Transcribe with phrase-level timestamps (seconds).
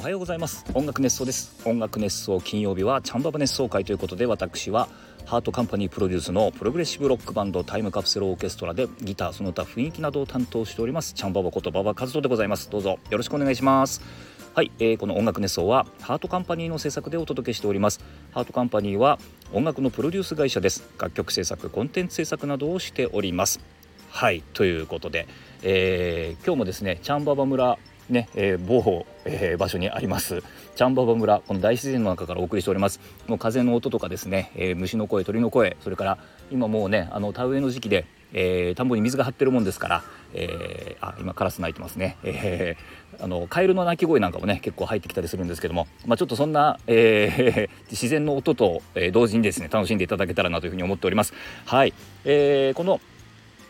[0.00, 0.64] おはようございます。
[0.72, 1.60] 音楽熱想です。
[1.66, 4.88] 音楽熱想金曜日はチャンババ熱想回ということで私は
[5.26, 12.70] ハートカンパニープロデュースのプログレッシブロックバンドタイムカプセルオーケストラでギターその他雰囲気などを担当しておりますチャンババこと馬場和人でございます。
[12.70, 14.00] どうぞよろしくお願いします。
[14.54, 18.00] はい、えー、この音楽熱想はハートカンパニーの制作でお届けしております。
[18.32, 19.18] ハートカンパニーは
[19.52, 20.82] 音楽のプロデュース会社です。
[20.98, 23.60] 楽曲制作コンテンツ制作などをしております。
[24.08, 25.28] はいということで、
[25.62, 27.78] えー、今日もですねチャンババ村
[28.10, 30.42] ね、えー、某、えー、場所にあります。
[30.74, 33.00] チャンババ村この大自然の中からお送りしております。
[33.26, 36.18] もう風の音とかですね、えー、虫の声鳥の声それから
[36.50, 40.02] 今もうねあの田植えの時期で、え、田んぼに水が張ってるもんですから、
[40.34, 51.34] え、あ今カラス鳴いてますね、えー、あのカエルの鳴き声なんかもね結構入ってきたりするんですけども、まあ、ちょっとそんな、え、自然の音と、え、同時にですね楽しんでいただけたらなというふうに思っております。
[51.66, 51.92] はい、
[52.24, 53.00] えー、この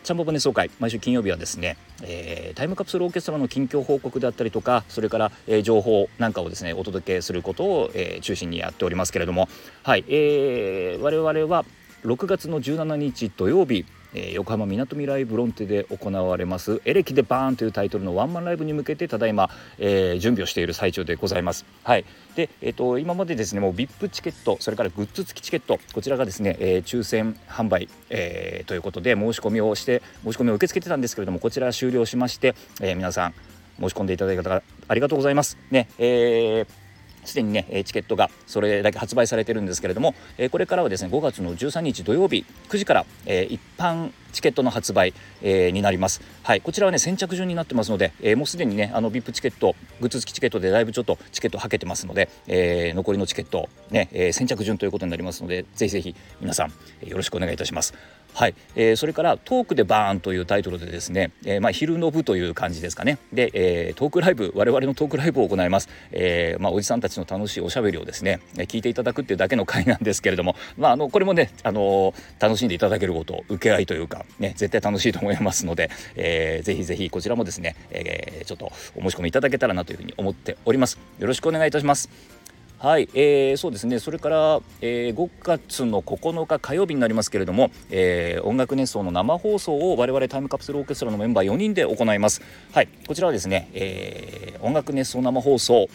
[0.03, 9.48] チャンボバネ総会毎週金曜日はですね、えー、タイムカプセルオーケストラの近況報告であったりとかそれから、えー、情報なんかをですねお届けすることを、えー、中心にやっておりますけれども
[9.83, 11.67] はい、えー、我々は
[12.05, 21.64] 6月の17日土曜日えー、横浜みなとみらいブロンテで行われます「エレキでバーン」というタイトルのワンマンライブに向けてただいま、えー、準備をしている最中でございます。
[21.84, 22.05] はい
[22.36, 33.34] でえーと、今までですねもう VIP チケットそれからグッズ付きチケットこちらがですね、えー、抽選販売、えー、ということで申し込みをして申し込みを受け付けてたんですけれどもこちら終了しまして、え、皆さん
[33.80, 35.58] 申し込んでいただいた方ありがとうございます。
[35.70, 36.80] ねえー
[37.25, 40.15] すでにねチケットがそれだけ発売されてるんですけれども
[40.51, 46.21] これからはですね5月の13日土曜日9時から一般チケットの発売、になります。
[46.43, 57.95] はい、こちらはね先着順になってますので、え、もうすでにねあの VIP チケットグッズ付きチケットでだいぶちょっとチケットはけてますので、え、残りのチケットね、え、先着順ということになりますのでぜひぜひ皆さんよろしくお願いいたします。
[58.34, 63.19] はい、えー、それからトークでバーンというタイトルでですね、えー、まあ昼の部という感じですかね。
[63.33, 65.89] で、えー、トークライブ我々のトークライブを行います。
[66.12, 80.98] え、まあおじさんたちの楽しいおしゃべりをですね聞いていただくっていうだけの回なんですけれども、まああのこれもねあの楽しんでいただけること受け合いというかね絶対楽しいと思いますので、えー、ぜひぜひこちらもですね、え、ちょっとお申し込みいただけたらなというふうに思っております。
[81.18, 82.39] よろしくお願いいたします。
[82.83, 83.98] はい、えー、そうですね。
[83.98, 92.41] それから、えー、5月の9日火曜日になりますけれども、えー、音楽熱奏の生放送を我々タイムカプセルオーケストラのメンバー4人で行います。
[92.73, 95.91] はいこちらはですね、えー、音楽熱奏生放送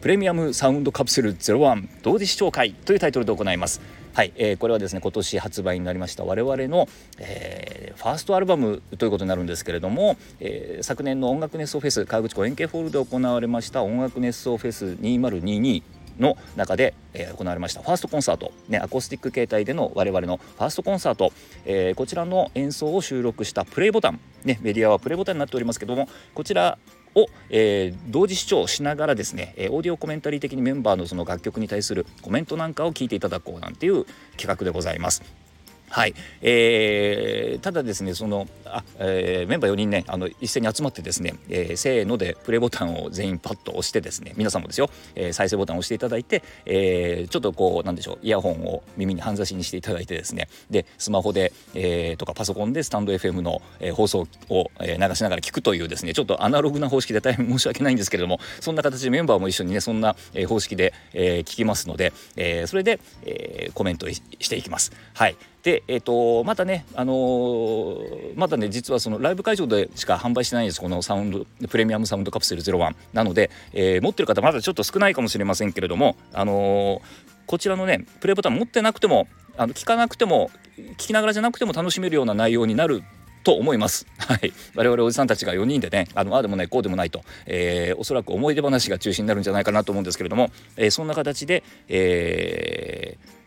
[0.00, 3.80] プレミアムサウンドカプセル01同時視聴会というタイトルで行います。
[4.18, 6.88] はい、えー、これはですね今年発売になりました我々の、
[7.20, 15.84] えー、ファーストアルバムということになるんですけれども、えー、昨年の音楽熱奏フェス河口湖円形ホールで行われました音楽熱奏フェス2022
[16.18, 21.32] の中で、えー、行われましたファーストコンサート、ね、アコースティック形態での我々のファーストコンサート、
[21.64, 26.76] えー、こちらの演奏を収録したプレイボタン、ね、メディアはプレイボタンになっておりますけどもこちら
[27.14, 34.04] を、えー、同時視聴しながらですね、え、オーディオコメンタリー的にメンバーのその楽曲に対するコメントなんかを聞いていただこうなんていう
[34.36, 35.47] 企画でございます。
[35.90, 64.92] はい、えー、ただですねそのあ、えー、メンバー4人ねあの一斉に集まってですね、えー、せーのでプレイボタンを全員パッと押してですね皆さんもですよ、えー、再生ボタンを押していただいて、えー、ちょっとこうなんでしょうイヤホンを耳に半差しにしていただいてですねでスマホで、えー、とかパソコンでスタンド FM の、えー、放送を、えー、流しながら聞くというですねちょっとアナログな方式で大変申し訳ないんですけれどもそんな形でメンバーも一緒にねそんな、えー、方式で、えー、聞きますので、えー、それで、えー、コメントしていきます。
[65.14, 77.00] はいで、えーと、またね、あのー、まだね実はそのライブ会場でしか販売してないんですこのサウンドプレミアムサウンドカプセル01なので、えー、持ってる方まだちょっと少ないかもしれませんけれども、あのー、
[77.46, 79.26] こちらのねプレイボタン持ってなくても
[79.56, 83.02] あの聞かなくても聞きながらじゃなくても楽しめるような内容になる
[83.44, 84.06] と思います。
[84.18, 84.52] はい。
[84.74, 93.37] 我々おじさんたちが4人でね、あの、ああでもない、こうでもないと、えー、おそらく思い出話が中心になるんじゃないかなと思うんですけれども、えー、そんな形で、えー、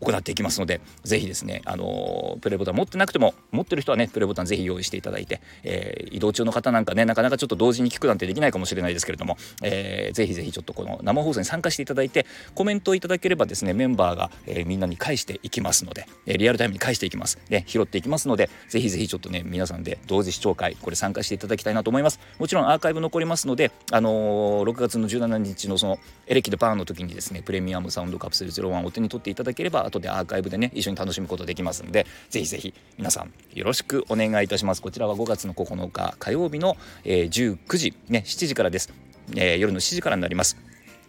[0.00, 17.38] 行っていきますのでぜひですねあのプレイボタン持ってなくても持ってる人はねプレイボタンぜひ用意していただいて、えー、移動中の方なんかねなかなかちょっと同時に聞くなんてできないかもしれないですけれども、えー、ぜひぜひちょっとこの生放送に参加していただいてコメントをいただければですねメンバーが、えー、みんなに返していきますので、えー、リアルタイムに返していきます。
[17.48, 22.20] ね拾っていきますのでぜひぜひちょっとね皆さんで同時視聴会これ参加していただきたいなと思います。
[22.38, 34.82] もちろんアーカイブ残りますのであのー、6月の17日のそのエレキでパーンの時にですねプレミアムサウンドカプセル01をお手に取っていただければ後でアーカイブでね一緒に楽しむことできますんでぜひぜひ皆さんよろしくお願いいたします。
[34.82, 38.92] こちらは5月の9日火曜日の、えー、19時ね7時からです、
[39.34, 40.67] えー、夜の7時からになります。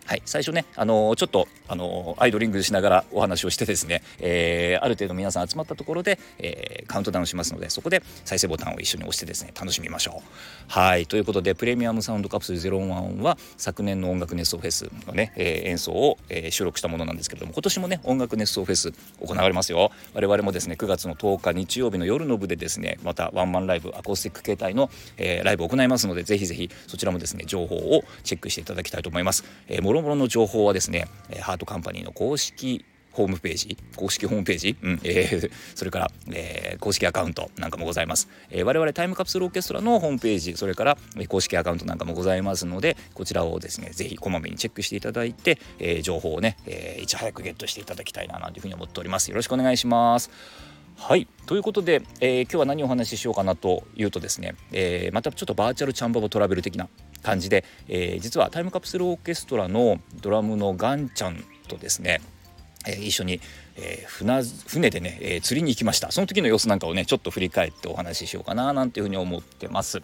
[0.09, 10.29] はい、最初ね、あのー、ちょっと、あのー、アイドリングしながらお話をしてですね、えー、ある程度皆さん集まったところで、えカウントダウンしますのでそこで再生ボタンを一緒に押してですね楽しみましょう。
[10.67, 18.91] はいということでプレミアムサウンドカプセル01は昨年の音楽熱奏フェスのね、え演奏を、え収録したものなんですけれども今年もね音楽熱奏フェス
[19.23, 19.91] 行われますよ。
[20.15, 29.43] 我々もですね9月の10日日曜日の夜の部でですねまたワンマンライブアコースティック形態の、えライブを行いますのでぜひぜひそちらもですね情報をチェックしていただきたいと思います。
[29.67, 49.29] えー、ろもろの情報はですねえハートカンパニーの公式ホームページ公式ホームページ、うんえー、 それから、えー、公式アカウントなんかもございます、えー、我々タイムカプセルオーケストラのホームページそれから、え、公式アカウントなんかもございますのでこちらをですねぜひこまめにチェックしていただいて、え、情報をね、え、いち早くゲットしていただきたいななんていうふうに思っております。
[49.29, 50.29] よろしくお願いします。
[50.99, 56.89] はいということで、えー、今日は何をお話ししようかなというとですね、えー、またちょっとバーチャルチャンババトラベル的な
[57.23, 62.21] 感じで、えー、実はタイムカプセルオーケストラのドラムのガンちゃんとですね、
[62.85, 63.39] えー、一緒に、
[63.77, 70.03] えー、船船でね、えー、釣りに行きましたその時の様子なんかをねちょっと振り返ってお話ししようかななんていうふうに思ってます。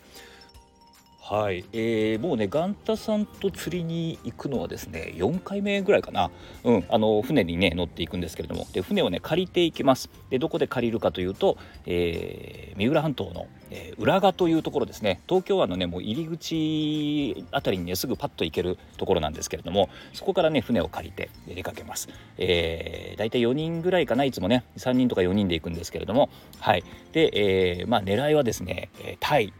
[1.27, 6.29] はい、えー、もうねガンタさんと釣りに行くのはですね4回目ぐらいかな、
[6.63, 8.67] うん、あの船にね乗っていくんですけれども。
[8.73, 10.11] で船をね借りていきます。
[10.29, 11.57] でどこで借りるかというと、
[11.87, 15.19] えー、三浦半島の、えー、浦賀というところですね。
[15.27, 22.07] 東京湾のねもう入り口あたりにねすぐパッと行けるところなんですけれどもそこからね船を借りて出かけます、
[22.37, 24.63] えー、大体4人ぐらいかないつもね。
[24.77, 26.29] 3人とか4人で行くんですけれども。
[26.59, 26.83] はい。
[27.13, 28.89] で、えー、まあ狙いはですね
[29.19, 29.51] タイ。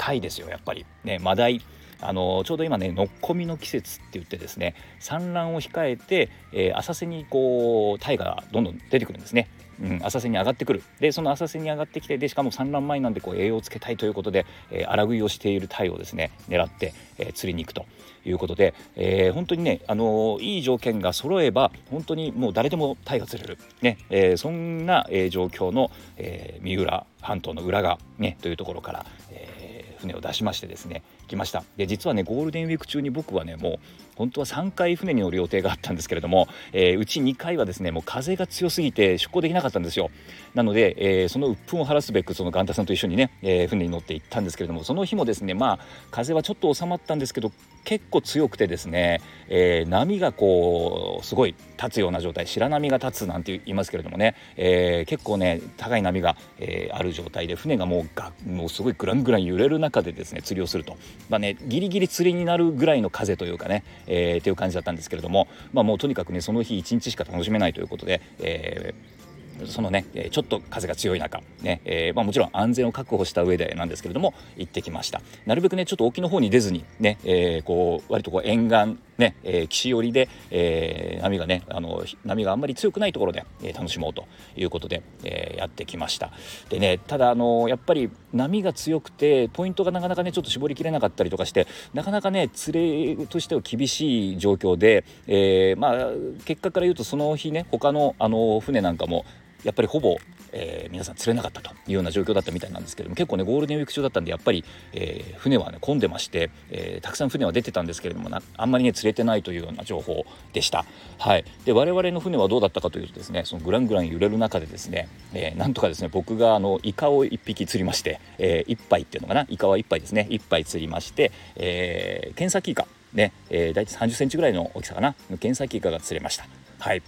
[0.00, 0.86] タイですよやっぱり。
[1.04, 1.60] ねマダイ。
[2.02, 9.50] あのちょうど今ねのっこみの季節って言ってですね産卵を控えて、えー、浅瀬にこうタイがどんどん出てくるんですね。
[9.82, 10.82] うん、浅瀬に上がってくる。
[10.98, 17.84] でその浅瀬に上がってきてでしかも産卵前なんでこう栄養をつけたいということで、えー、荒食いをしているタイをですね狙って、えー、釣りに行くと
[18.24, 29.59] いうことで、えー、本当にね、あのいい条件が揃えば本当にもう誰でもタイが釣れる、ねえそんな、え状況の、え三浦半島の裏側、ね、というところから、え
[30.00, 31.64] 船を出しましてですね来ました。
[31.76, 33.78] で実はねゴールデンウィーク中に僕はねもう
[34.16, 40.10] 本当は3回船に乗る予定があったんですけれども、えー、うち2回はですねもう風が強すぎて出航できなかったんですよ。
[40.54, 45.78] なので、えー、その鬱憤を晴らすべくそのガンタさんと一緒にね、えー、船に乗って行ったんですけれどもその日もですねまあ
[46.10, 47.52] 風はちょっと収まったんですけど
[47.84, 60.98] 結構強くてですね、え、波がこうすごい立つような状態白波が立つなんて言いますけれどもね、え、結構ね高い波が、えー、ある状態で船がもうがもうすごいグラングラン揺れる中でですね釣りをすると。
[61.28, 69.20] まあねギリギリ釣りになるぐらいの風というかね、えー、っていう感じだったんですけれどもまあもうとにかくねその日一日しか楽しめないということで、えー
[69.66, 75.20] そのねちょっと風が強い中ね、えー、まあ、もちろん安全を確保した上でなんですけれども行ってきました。
[75.46, 84.26] なるべくねちょっと沖の方に出ずにね、えー、こう割とこう沿岸ね、えー、岸寄りで、えー、波がねあの波があんまり強くないところで、えー、楽しもうと
[84.56, 86.32] いうことで、えー、やってきました。
[86.68, 96.10] でねただあのやっぱり波が強くてポイントがなかなかねちょっと絞りきれなかったりとかしてなかなかね連れとしては厳しい状況で、えー、まあ
[96.44, 99.24] 結果から言うとその日ね他のあの船なんかも
[99.64, 100.16] やっぱりほぼ、
[100.52, 110.84] えー、皆さん釣れなかったというような状況だったみたいなんですけども結構ねゴールデンウィーク中だったんでやっぱり、えー、船はね混んでまして、えー、たくさん船は出てたんですけれどもなあんまりね釣れてないというような情報でした。
[111.18, 119.46] はい、で我々の船はどうだったかというとですねそのグラングラン揺れる中でですね、えー、なんとかですね僕があのイカを1匹釣りまして、えー、1杯っていうのかな？
[119.48, 120.26] イカは1杯ですね。
[120.30, 125.14] 1杯釣りまして、えー、ケンサキイカね、えー、大体30センチぐらいの大きさかな？
[125.38, 126.46] ケンサキイカが釣れました。
[126.78, 127.02] はい。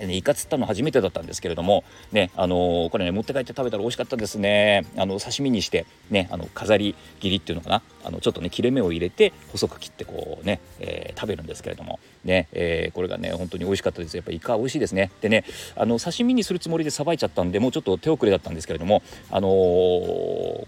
[0.00, 4.86] ね、イカ釣ったの初めてだったんですけれども、ねあのー、これね持って帰って食べたら美味しかったですね。
[4.96, 7.82] あの刺身にして、ね、あの飾り切りっていうのかな。
[8.04, 12.00] あのちょっとね切れ目を入れて細く切ってこうね、えー、食べるんですけれども。
[12.24, 14.16] ね、えー、これがね本当に美味しかったです。
[14.16, 15.10] やっぱイカ美味しいですね。
[15.20, 15.44] でね
[15.76, 19.50] あの刺身にするつもりでさばいちゃったんでもうちょっと手遅れだったんですけれどもあのー、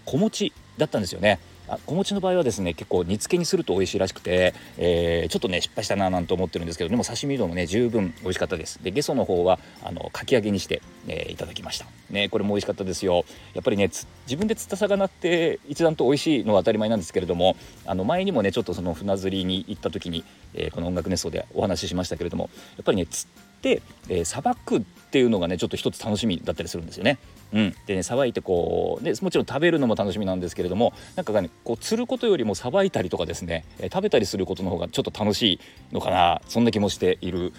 [0.05, 1.39] 小餅だったんですよね。
[1.67, 8.83] あ小餅の場合はですね結構煮付けにすると美味しいらしくて、えー、ちょっとね失敗したななんて思ってるんですけどでも刺身でもね十分美味しかったです。
[8.83, 11.85] でゲソの方はあのかき揚げにして、えー、いただきました。
[12.09, 13.25] ねこれも美味しかったですよ。
[13.53, 13.89] やっぱりね
[14.25, 17.55] 自分で釣った魚って一段と美味しいのは当たり前なんですけれども
[17.85, 27.17] あの前にもねちょっとその船釣りに行った時に、えー、この音楽熱奏でお話ししましたけれどもやっぱりね釣って、えー、くっていうのがねちょっと一つ楽しみだったりするんですよね。
[27.53, 35.59] うん、でねさばいてこうでもちろん食べるのも楽しみなんですけれどもなんかねこう釣ることよりもさばいたりとかですね、えー、食べたりすることの方がちょっと楽しい
[35.93, 37.53] のかなそんな気もしている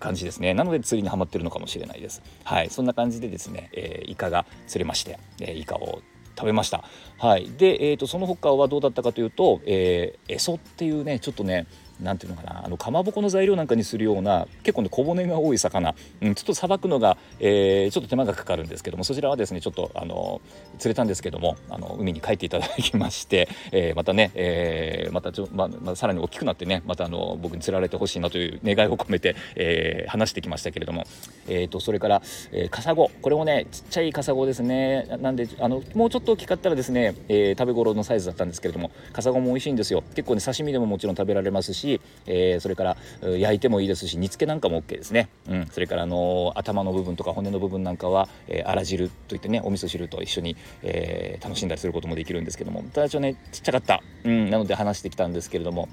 [0.00, 0.52] 感じですね。
[0.52, 2.22] なので釣りにはまってるのかもしれないです。
[2.44, 2.70] はい。
[2.70, 6.02] そんな感じでですね、えー、イカが釣れまして、えー、イカを
[6.36, 6.84] 食べました。
[7.18, 7.50] はい。
[7.56, 11.66] で、えーと、その他はどうだったかというと、えー、エソっていうねちょっとね
[12.00, 20.40] 何ていうのかなあのかまぼこの材料なんかにするような結構ね小骨が多い魚、うん、ちょっとさばくのが、えー、ちょっと手間がかかるんですけどもそちらはですねちょっとあの
[20.78, 31.04] 釣れたんですけどもあの海に帰っていただきまして、えー、またね、えー、またちょ、ままあ、さらに大きくなってねまたあの僕に釣られてほしいなという願いを込めて、えー、話してきましたけれども、
[31.48, 32.22] えーと、それから、
[32.52, 33.10] えー、カサゴ。
[33.22, 35.06] これもねちっちゃいカサゴですね。
[35.20, 40.02] なんであのもうちょっと大きかったらですね、えー、食べ頃のサイズだったんですけれどもカサゴも美味しいんですよ。
[40.14, 42.96] 結構ね刺身でももちろん食べられますし、しえー、それから
[43.38, 52.82] 焼いてもいいですし煮付けなんかも OK ですね、うん、それからあの頭の部分とか骨の部分なんかは、えー、あら汁といってねお味噌汁と一緒に、えー、楽しんだりすることもできるんですけども。
[52.92, 55.88] ただちょねちっちゃかった、うん、なので話してきたんですけれども。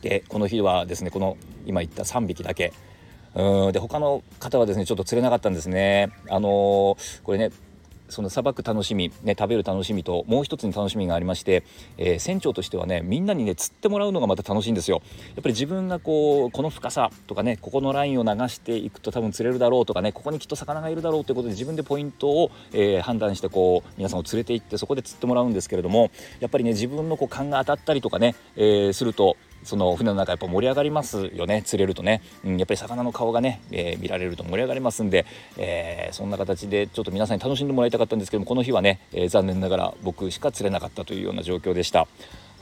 [0.00, 2.72] でこの日はですねこの今言った3匹だけ。
[3.34, 3.72] うん。
[3.72, 6.10] で他の方はですねちょっと釣れなかったんですね。
[6.28, 7.50] あのー、これね
[8.12, 11.64] そのさばく楽しみ、ね、食べる楽しみともう一つに楽しみがありまして、
[11.96, 15.02] えー、船長としてはねみんなにね釣ってもらうのがまた楽しいんですよ。
[15.34, 31.62] やっぱり自分がこうこの深さとかねここのラインを流していくと多分釣れるだろうとかねここにきっと魚がいるだろうということで自分でポイントを、えー、判断してこう皆さんを連れて行ってそこで釣ってもらうんですけれどもやっぱりね自分のこう勘が当たったりとかね、えー、するとその船の中やっぱ盛り上がりますよね。
[31.64, 35.26] 釣れるとね、うん、やっぱり魚の顔がね、えー、見られると盛り上がりますんで、
[35.56, 42.06] えー、そんな形でちょっと皆さんに楽しんでもらいたかったんですけどもこの日はね、えー、残念ながら僕しか釣れなかったというような状況でした。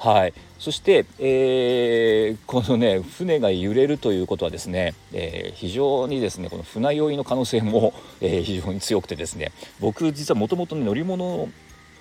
[0.00, 7.92] はい、そして、えー、このね船が揺れるということはですね、えー、非常にですねこの船酔いの可能性も、
[8.22, 11.50] えー、非常に強くてですね僕実はもともと乗り物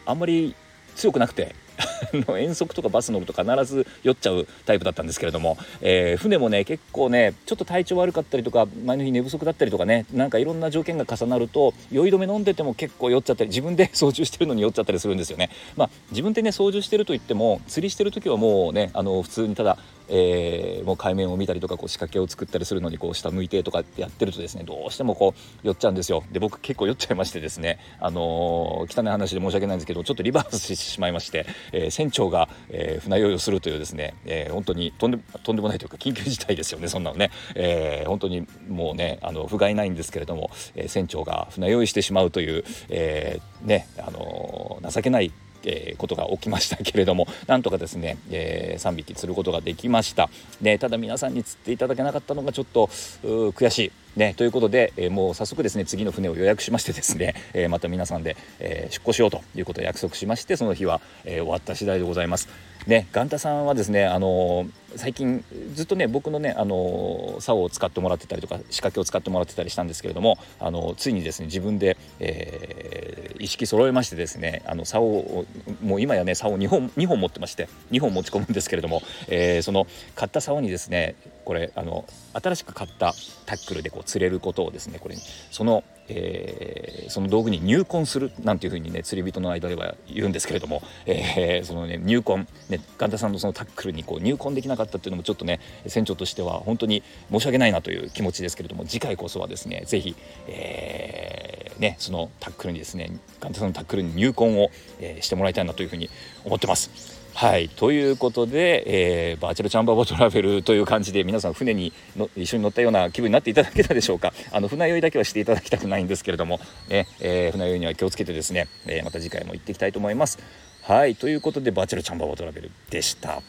[0.05, 0.55] あんまり
[0.95, 1.53] 強くなくて
[2.37, 15.49] 遠足とかバス乗ると必ず酔っちゃうタイプだったんですけれども、えー、船もね結構ねちょっと体調悪かったりとか前の日寝不足だったりとかねなんかいろんな条件が重なると酔い止め飲んでても結構酔っちゃったり自分で 操縦してるのに酔っちゃったりするんですよね。
[15.75, 19.77] まあ、自分でね操縦してると言っても釣りしてる時はもうねあの普通にただ
[20.09, 26.23] えー、もう海面を見たりとかこう仕掛けを作ったりするのにこう下向いてとかってやってるとですねどうしてもこう寄っちゃうんですよ。
[26.31, 45.31] で僕結構酔っちゃいましてですねあのー、汚い話で申し訳ないんですけどちょっとリバースしてしまいまして、えー、船長が、えー、船酔いをするというですね、えー、本当にとんでとんでもないというか緊急事態ですよね そんなのね、えー、本当にもうねあの不甲斐ないんですけれども、えー、船長が船酔いしてしまうという、えー、ねあのー、情けない
[45.63, 50.29] えー、ことが起きましたけれども なんとかですね、えー、3匹釣ることができました、
[50.61, 62.49] でただ皆さんに釣っていただけなかったのがちょっと悔しいね、ということで、えー、もう早速ですね次の船を予約しましてですね、 えー、また皆さんで、えー、出航しようということを約束しましてその日は、え終わった次第でございます。
[62.87, 65.43] ね、ガンタさんはですね、あの最近
[65.73, 75.45] ずっとね僕のね、あの竿を使ってもらってたりとか仕掛けを使ってもらってたりしたんですけれども、あのついにですね自分で、え意識揃えましてですねあの竿を
[75.81, 83.13] もう今やね竿を2本 ,2 本持ってまして2本持ち込むんですけれども、えその買った竿にですねこれあの新しく買った
[83.45, 85.15] タックルでこう釣れることをですねこれ
[85.51, 100.15] その、えー、その道具に入魂するなんていうふうにね釣り人の間では言うんですけれども、えー、そのね入魂ね神田さんのそのタックルにこう入魂できなかったっていうのもちょっとね船長としては本当に申し訳ないなという気持ちですけれども次回こそはですね是非、
[100.47, 106.09] えー、ねそのタックルにですね神田さんのタックルに入魂を、え、してもらいたいなというふうに
[106.43, 107.18] 思ってます。
[107.33, 116.59] はいということで、えー、バーチャルチャンバーボトラベルという感じで皆さん船にの一緒に乗ったような気分になっていただけたでしょうかあの船酔いだけはしていただきたくないんですけれども、
[116.89, 120.39] ねえー、船酔いには気をつけてですね、えー、また次回も行っていきたいと思います。
[120.81, 123.41] はいということでバーチャルチャンバーボトラベルでした。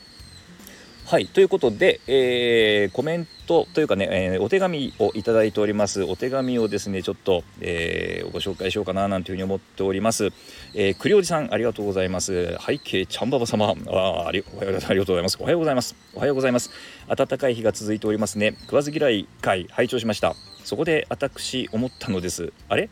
[1.07, 6.05] はいということで、えー、コメントというかね、えー、お手紙をいただいております。
[6.05, 10.31] お手紙をですねちょっと、えー、ご紹介しようかななんていうふうに思っております、
[10.75, 12.57] えー、栗おじさんありがとうございます。
[12.65, 13.75] 背景ちゃんばば様。
[13.89, 15.37] あありありがとうございます。
[15.41, 15.97] おはようございます。
[16.15, 16.71] おはようございます。
[17.09, 18.55] 暖かい日が続いておりますね。
[18.63, 20.37] 食わず嫌い会拝聴しました。
[20.65, 22.53] そこで私思ったのです。
[22.69, 22.89] あれ？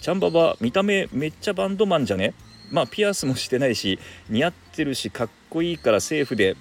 [0.00, 2.34] ちゃんばば見た目めっちゃバンドマンじゃね？
[2.70, 3.98] まあピアスもしてないし
[4.28, 6.56] 似合ってるしかっこいいからセーフで。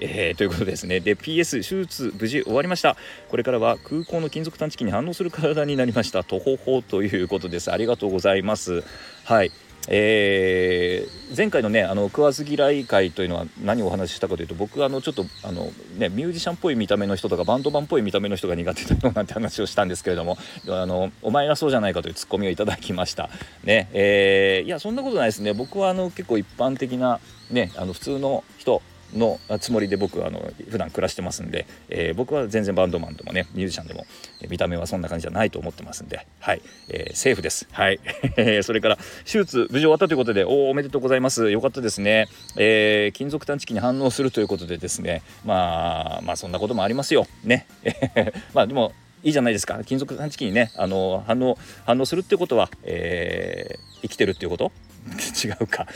[0.00, 1.00] えー、ということですね。
[1.00, 2.96] で PS 手術無事終わりました。
[3.28, 6.24] これからは空港の金属探知機に反応する体になりました。
[6.24, 7.72] とほほということです。
[7.72, 8.82] ありがとうございます。
[9.24, 9.52] はい。
[9.88, 20.36] えー、前回のねあの食わず嫌い会というのは何をお話ししたかというと僕はあのちょっとあの、ね、ミュージシャンっぽい見た目の人とかバンドマンっぽい見た目の人が苦手だよなんて話をしたんですけれども
[20.68, 23.30] あのお前がそうじゃないかというツッコミをいただきました。
[23.64, 23.88] ね。
[23.92, 25.54] えー、いやそんなことないですね。
[25.54, 27.18] 僕はあの結構一般的な
[27.50, 28.82] ねあの普通の人
[29.14, 34.06] のつもりで僕はあの普段暮らしてますんで、えー、僕は全然バンドマンでもねミュージシャンでも
[34.48, 37.68] 見た目はそんな感じじゃないと思ってますんではい、えー、セーフです。
[37.72, 38.00] はい。
[38.62, 41.50] それから手術無事終わったということでおおめでとうございます。
[41.50, 45.22] よかったですね、えー、金属探知機に反応するということでですね。
[45.44, 47.26] まあまあそんなこともありますよ。
[47.44, 47.66] ね。
[48.54, 49.80] まあでもいいじゃないですか。
[49.84, 54.72] 金属探知機にねあの反応反応するってことは、えー、生きてるっていうこと
[55.44, 55.86] 違うか、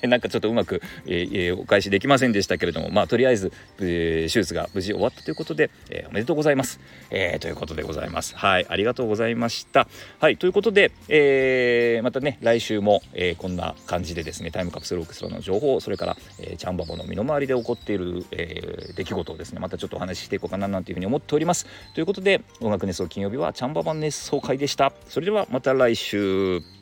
[0.00, 8.36] え、 なんかちょっとうまく、えー、お返しできませんでしたけれどもまあとりあえず、えー、手術が無事終わったということで、えー、おめでとうございます、えー、ということでございます。
[8.36, 9.86] はいありがとうございました。
[10.18, 21.66] はいということで、えー、またね来週も、えー、こんな感じでですねタイムカプセルオーケストラの情報それから、えー、チャンバボの身の回りで起こっている、えー、出来事をですねまたちょっとお話ししていこうかななんていうふうに思っております。
[21.94, 24.92] ということで音楽熱奏金曜日はチャンババ熱奏会でした。
[25.08, 26.81] それではまた来週。